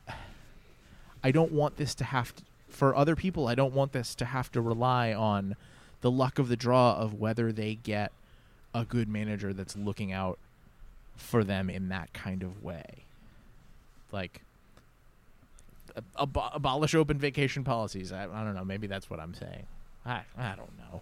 [1.25, 3.49] I don't want this to have to, for other people.
[3.49, 5.57] I don't want this to have to rely on
[6.03, 8.13] the luck of the draw of whether they get
[8.75, 10.39] a good manager that's looking out
[11.17, 12.85] for them in that kind of way.
[14.13, 14.43] Like
[16.19, 18.13] ab- abolish open vacation policies.
[18.13, 18.65] I, I don't know.
[18.65, 19.67] Maybe that's what I'm saying.
[20.05, 21.01] I I don't know.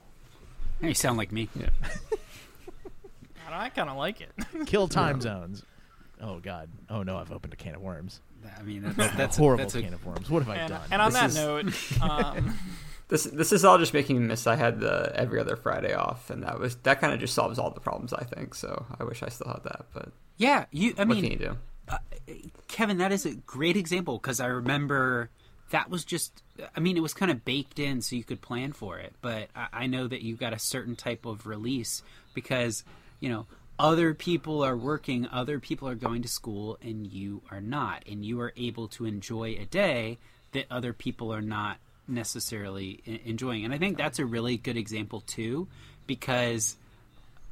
[0.80, 1.48] You sound like me.
[1.56, 1.70] Yeah.
[3.54, 4.30] I kind of like it.
[4.66, 5.62] Kill time zones.
[6.20, 6.68] Oh God.
[6.90, 8.20] Oh no, I've opened a can of worms.
[8.58, 10.28] I mean, that's, that's a horrible that's a, can of worms.
[10.30, 10.80] What have I and, done?
[10.90, 11.36] and on This that is-
[12.00, 12.58] note, um,
[13.08, 14.46] This this is all just making me miss.
[14.46, 17.58] I had the every other Friday off, and that was that kind of just solves
[17.58, 18.12] all the problems.
[18.14, 18.86] I think so.
[18.98, 20.94] I wish I still had that, but Yeah, you.
[20.96, 21.56] I what mean, can you do?
[22.68, 25.28] Kevin, that is a great example because I remember
[25.70, 26.42] that was just.
[26.74, 29.14] I mean, it was kind of baked in, so you could plan for it.
[29.20, 32.02] But I, I know that you got a certain type of release
[32.34, 32.82] because
[33.22, 33.46] you know
[33.78, 38.24] other people are working, other people are going to school, and you are not, and
[38.24, 40.18] you are able to enjoy a day
[40.52, 43.64] that other people are not necessarily enjoying.
[43.64, 45.68] And I think that's a really good example too,
[46.06, 46.76] because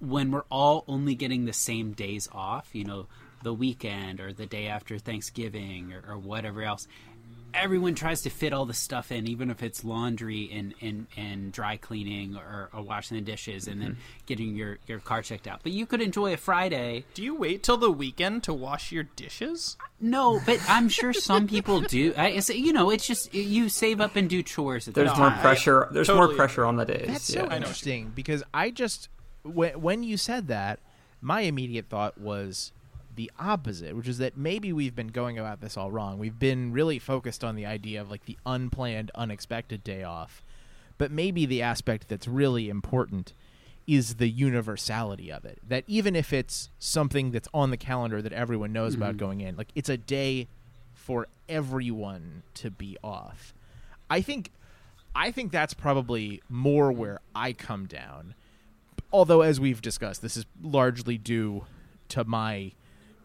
[0.01, 3.07] when we're all only getting the same days off, you know,
[3.43, 6.87] the weekend or the day after Thanksgiving or, or whatever else,
[7.55, 11.53] everyone tries to fit all the stuff in, even if it's laundry and, and, and
[11.53, 14.01] dry cleaning or, or washing the dishes and then mm-hmm.
[14.27, 15.61] getting your, your car checked out.
[15.63, 17.05] But you could enjoy a Friday.
[17.15, 19.77] do you wait till the weekend to wash your dishes?
[19.81, 22.15] Uh, no, but I'm sure some people do.
[22.17, 24.89] I, it's- you know, it's just you save up and do chores.
[24.89, 25.21] At the There's time.
[25.21, 25.89] more I- pressure.
[25.91, 27.07] There's totally- more pressure on the days.
[27.07, 27.49] That's yeah.
[27.49, 29.09] so interesting because I just
[29.43, 30.81] when when you said that,
[31.21, 32.73] my immediate thought was
[33.21, 36.19] the opposite, which is that maybe we've been going about this all wrong.
[36.19, 40.43] We've been really focused on the idea of like the unplanned, unexpected day off,
[40.97, 43.35] but maybe the aspect that's really important
[43.87, 45.59] is the universality of it.
[45.69, 49.19] That even if it's something that's on the calendar that everyone knows about mm-hmm.
[49.19, 50.49] going in, like it's a day
[50.95, 53.53] for everyone to be off.
[54.09, 54.51] I think
[55.15, 58.35] I think that's probably more where I come down.
[59.13, 61.67] Although, as we've discussed, this is largely due
[62.09, 62.73] to my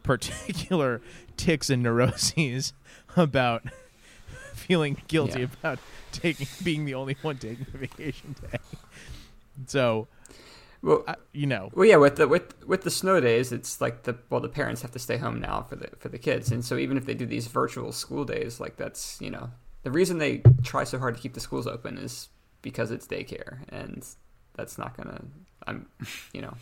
[0.06, 1.02] particular
[1.38, 2.74] tics and neuroses
[3.18, 3.64] about
[4.54, 5.48] feeling guilty Yeah.
[5.62, 5.80] about
[6.12, 8.58] taking being the only one taking the vacation day.
[9.68, 10.08] So,
[10.82, 14.04] Well, I, you know, Well, yeah, with the with with the snow days, it's like
[14.04, 16.64] the well, the parents have to stay home now for the for the kids, and
[16.64, 19.50] so even if they do these virtual school days, like that's you know
[19.84, 22.30] the reason they try so hard to keep the schools open is
[22.62, 24.06] because it's daycare, and
[24.56, 25.22] that's not gonna.
[25.68, 25.88] I'm,
[26.34, 26.54] you know,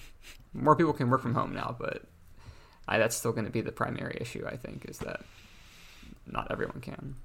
[0.53, 2.03] more people can work from home now, but
[2.87, 4.45] I, that's still going to be the primary issue.
[4.45, 5.21] I think is that
[6.29, 7.15] not everyone can.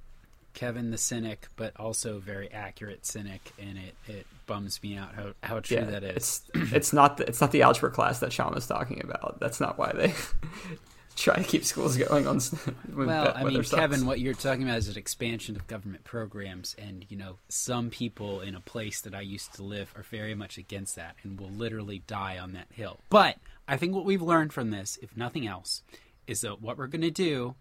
[0.55, 5.33] Kevin the cynic, but also very accurate cynic, and it, it bums me out how,
[5.43, 6.43] how true yeah, that is.
[6.53, 9.39] it's it's not the, it's not the algebra class that Sean was talking about.
[9.39, 10.15] That's not why they
[11.23, 12.37] try to keep schools going on.
[12.37, 12.55] s-
[12.93, 13.79] Well, I mean, sucks.
[13.81, 17.91] Kevin, what you're talking about is an expansion of government programs, and you know, some
[17.91, 21.39] people in a place that I used to live are very much against that and
[21.39, 22.99] will literally die on that hill.
[23.11, 25.83] But I think what we've learned from this, if nothing else,
[26.27, 27.55] is that what we're going to do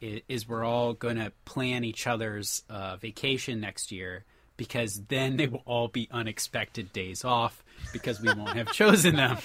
[0.00, 4.24] is, is we're all going to plan each other's uh, vacation next year.
[4.56, 9.38] Because then they will all be unexpected days off because we won't have chosen them.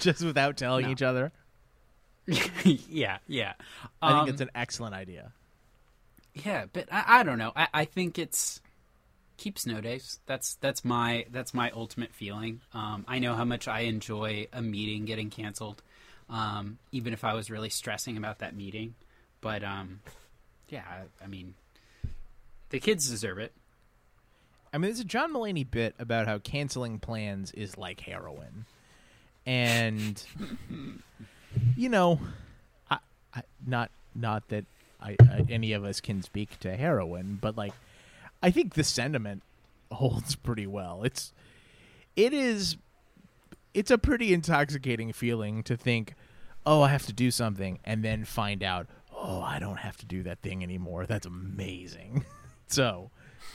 [0.00, 0.90] just without telling No.
[0.92, 1.32] each other,
[2.64, 3.54] yeah, yeah.
[4.02, 5.32] I think Um, it's an excellent idea.
[6.34, 7.52] Yeah, but I, I don't know.
[7.56, 8.60] I, I think it's
[9.38, 10.20] keep snow days.
[10.26, 12.60] That's that's my that's my ultimate feeling.
[12.74, 15.82] Um, I know how much I enjoy a meeting getting canceled,
[16.28, 18.94] um, even if I was really stressing about that meeting.
[19.40, 20.00] But um,
[20.68, 21.54] yeah, I, I mean,
[22.70, 23.52] the kids deserve it.
[24.72, 28.66] I mean, there's a John Mulaney bit about how canceling plans is like heroin,
[29.46, 30.22] and
[31.76, 32.20] you know,
[32.90, 32.98] I,
[33.34, 34.64] I not not that
[35.00, 37.72] I, I any of us can speak to heroin, but like,
[38.42, 39.42] I think the sentiment
[39.90, 41.02] holds pretty well.
[41.04, 41.32] It's
[42.16, 42.76] it is
[43.74, 46.14] it's a pretty intoxicating feeling to think,
[46.66, 50.06] oh, I have to do something, and then find out, oh, I don't have to
[50.06, 51.06] do that thing anymore.
[51.06, 52.24] That's amazing.
[52.66, 53.10] so,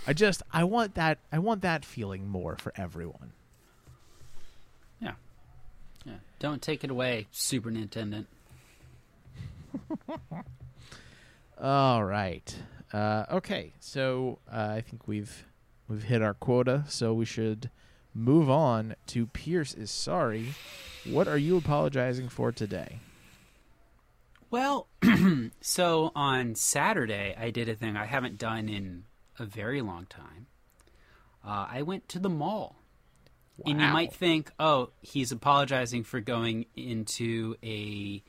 [0.08, 3.34] I just I want that I want that feeling more for everyone.
[5.02, 5.14] Yeah,
[6.06, 6.14] yeah.
[6.40, 8.28] Don't take it away, Superintendent.
[11.62, 12.56] All right.
[12.92, 15.46] Uh, okay, so uh, I think we've
[15.88, 17.70] we've hit our quota, so we should
[18.14, 20.54] move on to Pierce is sorry.
[21.06, 23.00] What are you apologizing for today?
[24.52, 24.88] Well,
[25.62, 29.06] so on Saturday, I did a thing I haven't done in
[29.40, 30.46] a very long time.
[31.44, 32.76] Uh, I went to the mall.
[33.66, 38.24] And you might think, oh, he's apologizing for going into a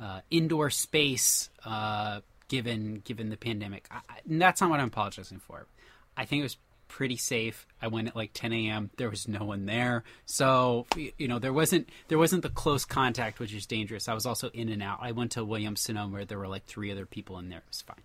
[0.00, 3.86] uh, indoor space uh, given given the pandemic.
[3.90, 5.66] I, that's not what I'm apologizing for.
[6.16, 6.56] I think it was
[6.88, 7.66] pretty safe.
[7.82, 8.90] I went at like 10 a.m.
[8.96, 13.38] There was no one there, so you know there wasn't there wasn't the close contact,
[13.38, 14.08] which is dangerous.
[14.08, 14.98] I was also in and out.
[15.00, 17.58] I went to Williams Sonoma where there were like three other people in there.
[17.58, 18.02] It was fine.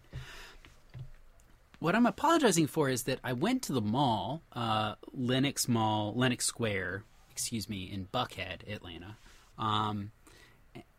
[1.80, 6.46] What I'm apologizing for is that I went to the mall, uh, Lenox Mall, Lenox
[6.46, 9.18] Square, excuse me, in Buckhead, Atlanta.
[9.58, 10.12] Um,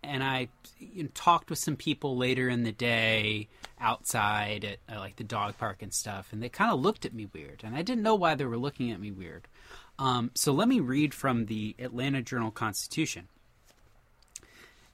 [0.02, 4.98] and I you know, talked with some people later in the day outside at uh,
[4.98, 7.76] like the dog park and stuff, and they kind of looked at me weird, and
[7.76, 9.48] I didn't know why they were looking at me weird.
[9.98, 13.28] Um, so let me read from the Atlanta Journal Constitution.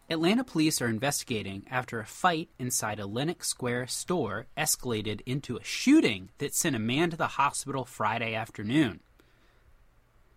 [0.08, 5.64] Atlanta police are investigating after a fight inside a Lenox Square store escalated into a
[5.64, 9.00] shooting that sent a man to the hospital Friday afternoon.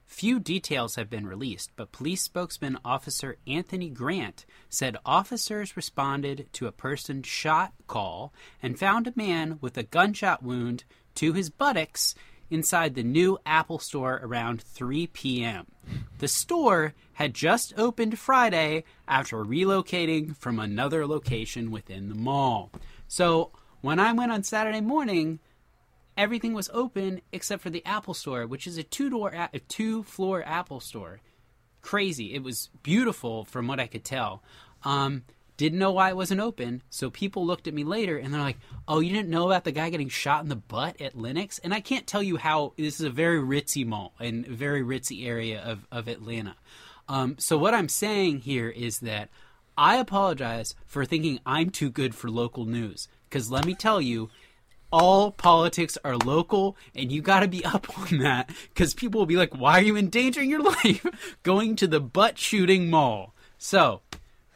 [0.07, 6.65] Few details have been released, but police spokesman Officer Anthony Grant said officers responded to
[6.65, 12.15] a person shot call and found a man with a gunshot wound to his buttocks
[12.49, 15.67] inside the new Apple store around 3 p.m.
[16.19, 22.71] The store had just opened Friday after relocating from another location within the mall.
[23.07, 25.39] So when I went on Saturday morning,
[26.17, 30.03] everything was open except for the Apple Store, which is a two door, a two
[30.03, 31.21] floor Apple Store.
[31.81, 32.33] Crazy.
[32.33, 34.43] It was beautiful from what I could tell.
[34.83, 35.23] Um,
[35.59, 38.59] didn't know why it wasn't open, so people looked at me later and they're like,
[38.87, 41.73] "Oh, you didn't know about the guy getting shot in the butt at Lenox?" And
[41.73, 45.61] I can't tell you how this is a very ritzy mall and very ritzy area
[45.61, 46.55] of of Atlanta.
[47.09, 49.29] Um, so what I'm saying here is that
[49.77, 54.29] I apologize for thinking I'm too good for local news because let me tell you,
[54.93, 59.25] all politics are local and you got to be up on that because people will
[59.25, 61.05] be like why are you endangering your life
[61.43, 64.01] going to the butt shooting mall so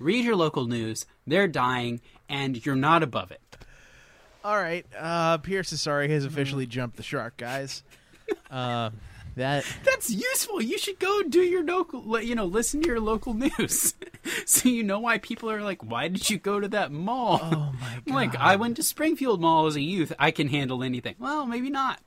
[0.03, 1.05] read your local news.
[1.25, 3.41] They're dying and you're not above it.
[4.43, 7.83] All right, uh, Pierce Sorry, has officially jumped the shark, guys.
[8.49, 8.89] Uh,
[9.35, 10.61] that that's useful.
[10.61, 13.95] You should go do your local you know listen to your local news.
[14.45, 17.41] So you know why people are like why did you go to that mall?
[17.43, 20.13] Oh my I'm like i went to springfield mall as a youth.
[20.17, 21.15] I can handle anything.
[21.19, 21.99] Well maybe not.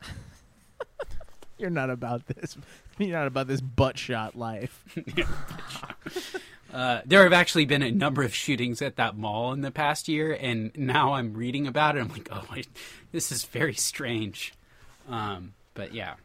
[1.58, 2.56] You're not about this.
[2.96, 4.82] You're not about this butt shot life.
[6.76, 10.08] Uh, there have actually been a number of shootings at that mall in the past
[10.08, 12.00] year, and now I'm reading about it.
[12.00, 12.64] I'm like, oh, I,
[13.12, 14.52] this is very strange.
[15.08, 16.16] Um, but yeah,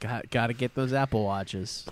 [0.00, 1.86] Got got to get those Apple watches.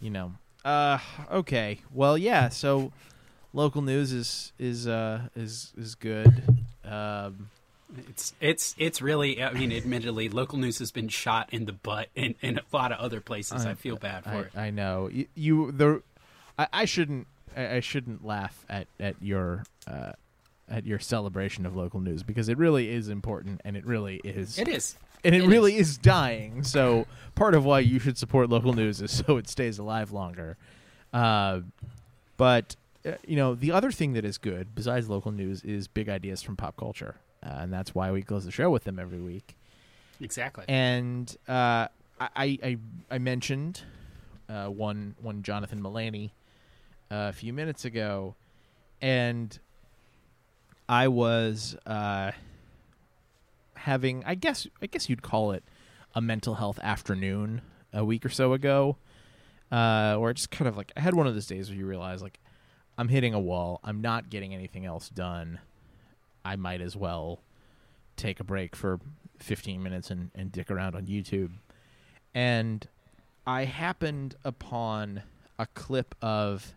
[0.00, 0.32] You know.
[0.64, 0.98] Uh
[1.30, 1.80] okay.
[1.92, 2.90] Well, yeah, so
[3.52, 6.42] local news is is uh is is good.
[6.84, 7.50] Um
[8.08, 9.42] it's it's it's really.
[9.42, 12.92] I mean, admittedly, local news has been shot in the butt in, in a lot
[12.92, 13.66] of other places.
[13.66, 14.50] I, feel bad for I, it.
[14.56, 15.08] I know.
[15.12, 16.02] You, you the
[16.58, 17.26] I, I shouldn't
[17.56, 20.12] I, I shouldn't laugh at at your uh
[20.68, 24.56] at your celebration of local news because it really is important and it really is
[24.56, 24.96] It is.
[25.24, 25.98] and it, It really is.
[25.98, 26.62] dying.
[26.62, 30.56] So part of why you should support local news is so it stays alive longer.
[31.12, 31.60] Uh,
[32.36, 36.08] but uh, you know, the other thing that is good besides local news is big
[36.08, 39.20] ideas from pop culture, uh, and that's why we close the show with them every
[39.20, 39.56] week.
[40.20, 40.64] Exactly.
[40.68, 41.88] And uh,
[42.20, 42.78] I, I
[43.10, 43.82] I mentioned
[44.48, 46.32] uh, one one Jonathan Mulaney
[47.10, 48.34] uh, a few minutes ago,
[49.00, 49.58] and
[50.88, 52.32] I was uh,
[53.74, 55.64] having I guess I guess you'd call it
[56.14, 57.62] a mental health afternoon
[57.92, 58.96] a week or so ago,
[59.72, 61.86] uh, where it just kind of like I had one of those days where you
[61.86, 62.38] realize like
[62.98, 65.60] I'm hitting a wall, I'm not getting anything else done.
[66.44, 67.40] I might as well
[68.16, 69.00] take a break for
[69.38, 71.50] 15 minutes and, and dick around on YouTube.
[72.34, 72.86] And
[73.46, 75.22] I happened upon
[75.58, 76.74] a clip of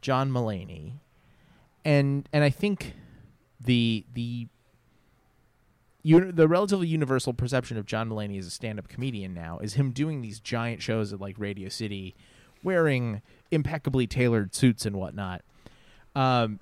[0.00, 0.94] John Mulaney.
[1.84, 2.94] And and I think
[3.60, 4.46] the the
[6.04, 10.20] the relatively universal perception of John Mulaney as a stand-up comedian now is him doing
[10.20, 12.14] these giant shows at like Radio City
[12.62, 15.42] wearing impeccably tailored suits and whatnot.
[16.14, 16.58] Um,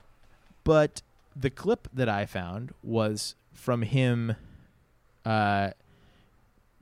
[0.64, 1.02] but
[1.40, 4.36] the clip that I found was from him
[5.24, 5.70] uh,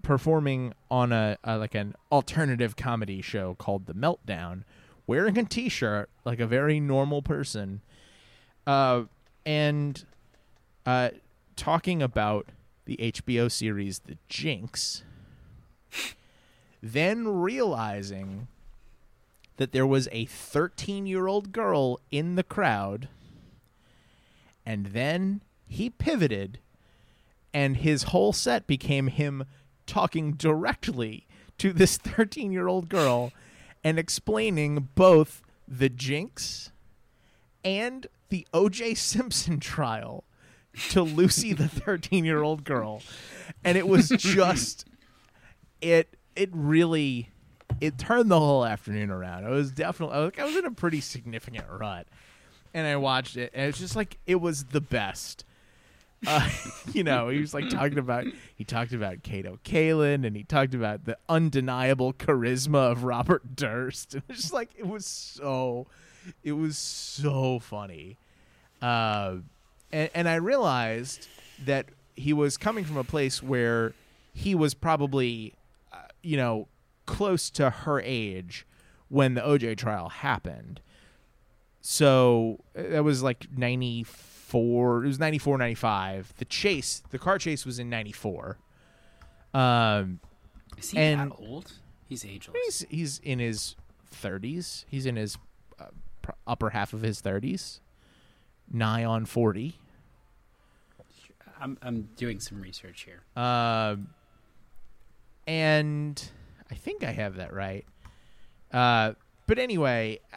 [0.03, 4.65] performing on a, a like an alternative comedy show called The Meltdown,
[5.07, 7.83] wearing a T-shirt like a very normal person,
[8.67, 9.05] uh,
[9.47, 10.05] and
[10.87, 11.11] uh,
[11.57, 12.47] talking about
[12.85, 15.03] the HBO series The Jinx.
[16.83, 18.47] Then realizing
[19.57, 23.09] that there was a 13 year old girl in the crowd.
[24.69, 26.59] And then he pivoted,
[27.55, 29.47] and his whole set became him
[29.87, 33.33] talking directly to this 13 year old girl
[33.83, 36.71] and explaining both the jinx
[37.65, 38.95] and the O.J.
[38.97, 40.25] Simpson trial
[40.91, 43.01] to Lucy, the 13 year old girl,
[43.65, 44.85] and it was just
[45.81, 46.15] it.
[46.37, 47.31] It really
[47.81, 49.45] it turned the whole afternoon around.
[49.45, 52.07] It was definitely I was, I was in a pretty significant rut,
[52.79, 55.45] and I watched it, and it's just like it was the best.
[56.27, 56.49] Uh,
[56.93, 58.25] you know, he was like talking about
[58.55, 64.15] he talked about Kato Kaelin, and he talked about the undeniable charisma of Robert Durst,
[64.15, 65.89] and it's just like it was so,
[66.45, 68.17] it was so funny,
[68.81, 69.37] uh,
[69.91, 71.27] and, and I realized
[71.65, 73.93] that he was coming from a place where
[74.33, 75.55] he was probably,
[75.93, 76.69] uh, you know,
[77.07, 78.65] close to her age
[79.09, 80.81] when the OJ trial happened.
[81.81, 86.35] So uh, that was like 94, it was 94, 95.
[86.39, 88.59] The chase, the car chase was in 94.
[89.55, 90.21] Um,
[90.77, 91.73] Is he And- that old?
[92.09, 92.57] He's ageless.
[92.65, 93.77] he's, he's in his
[94.15, 94.85] 30s.
[94.89, 95.37] He's in his
[95.79, 95.85] uh,
[96.47, 97.81] upper half of his 30s,
[98.73, 99.75] nigh on 40.
[101.61, 103.23] I'm I'm doing some research here.
[103.43, 104.11] Um,
[105.47, 106.31] and
[106.71, 107.85] I think I have that right.
[108.73, 109.15] Uh,
[109.47, 110.37] but anyway, uh,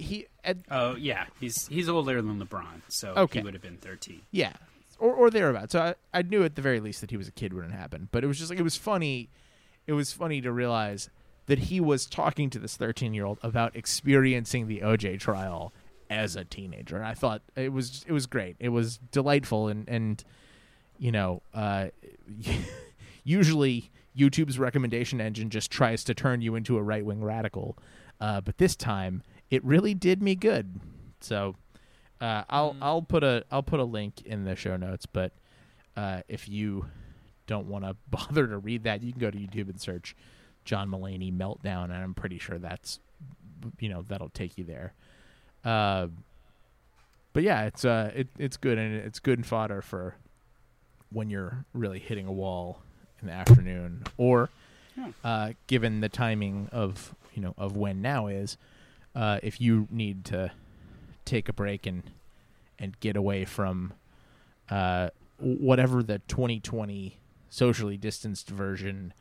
[0.00, 3.40] he at, Oh yeah, he's he's older than LeBron, so Okay.
[3.40, 4.22] he would have been 13.
[4.30, 4.52] yeah,
[4.98, 5.72] or or thereabouts.
[5.72, 7.72] So I, I knew at the very least that he was a kid when it
[7.72, 8.08] happened.
[8.12, 9.28] But it was just like it was funny.
[9.86, 11.10] It was funny to realize
[11.46, 15.72] that he was talking to this 13 year old about experiencing the OJ trial
[16.08, 16.96] as a teenager.
[16.96, 18.56] And I thought it was it was great.
[18.60, 20.22] It was delightful and and
[20.98, 21.86] you know, uh,
[23.24, 27.76] usually YouTube's recommendation engine just tries to turn you into a right wing radical,
[28.20, 30.80] uh, but this time it really did me good.
[31.20, 31.56] So
[32.20, 35.06] uh, I'll I'll put a I'll put a link in the show notes.
[35.06, 35.32] But
[35.96, 36.86] uh, if you
[37.46, 40.14] don't want to bother to read that, you can go to YouTube and search
[40.64, 43.00] John Mulaney meltdown, and I'm pretty sure that's
[43.78, 44.92] you know that'll take you there.
[45.64, 46.08] Uh,
[47.32, 50.16] but yeah, it's uh it, it's good and it's good fodder for
[51.12, 52.80] when you're really hitting a wall
[53.20, 54.48] in the afternoon, or
[55.24, 58.56] uh, given the timing of you know of when now is,
[59.14, 60.52] uh, if you need to
[61.24, 62.02] take a break and
[62.78, 63.92] and get away from
[64.70, 67.18] uh, whatever the 2020
[67.50, 69.12] socially distanced version